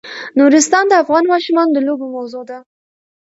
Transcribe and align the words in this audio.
نورستان 0.39 0.85
د 0.87 0.93
افغان 1.03 1.23
ماشومانو 1.33 1.71
د 1.75 1.79
لوبو 1.87 2.05
موضوع 2.15 2.43
ده. 2.49 2.57